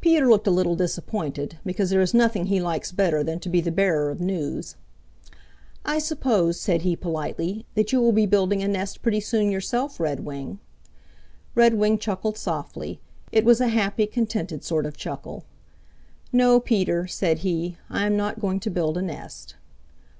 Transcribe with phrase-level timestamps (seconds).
[0.00, 3.60] Peter looked a little disappointed, because there is nothing he likes better than to be
[3.60, 4.74] the bearer of news.
[5.84, 10.00] "I suppose," said he politely, "that you will be building a nest pretty soon yourself,
[10.00, 10.58] Redwing."
[11.54, 12.98] Redwing chuckled softly.
[13.30, 15.44] It was a happy, contented sort of chuckle.
[16.32, 17.76] "No, Peter," said he.
[17.88, 19.54] "I am not going to build a nest."